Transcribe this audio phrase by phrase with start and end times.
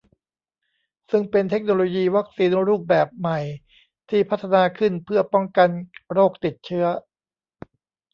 [1.11, 3.39] ซึ่งเป็นเทคโนโลยีวัคซีนรูปแบบใหม่
[4.09, 5.69] ที่พัฒนาขึ้นเพื่อป้องกัน
[6.11, 6.85] โรคติดเชื้อ